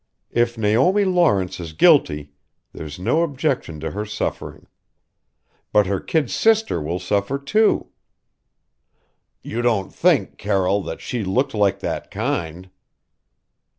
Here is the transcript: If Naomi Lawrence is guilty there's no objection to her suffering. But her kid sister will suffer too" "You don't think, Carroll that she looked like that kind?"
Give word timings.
If 0.31 0.57
Naomi 0.57 1.05
Lawrence 1.05 1.59
is 1.59 1.73
guilty 1.73 2.31
there's 2.73 2.97
no 2.97 3.21
objection 3.21 3.79
to 3.81 3.91
her 3.91 4.03
suffering. 4.03 4.65
But 5.71 5.85
her 5.85 5.99
kid 5.99 6.31
sister 6.31 6.81
will 6.81 6.97
suffer 6.97 7.37
too" 7.37 7.89
"You 9.43 9.61
don't 9.61 9.93
think, 9.93 10.39
Carroll 10.39 10.81
that 10.85 11.01
she 11.01 11.23
looked 11.23 11.53
like 11.53 11.81
that 11.81 12.09
kind?" 12.09 12.71